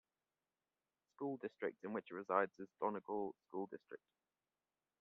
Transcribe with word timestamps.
The 0.97 1.11
school 1.13 1.37
district 1.37 1.83
in 1.83 1.93
which 1.93 2.07
it 2.09 2.15
resides 2.15 2.51
is 2.57 2.67
Donegal 2.79 3.35
School 3.49 3.67
District. 3.67 4.01